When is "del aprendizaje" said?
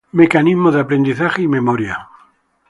0.73-1.43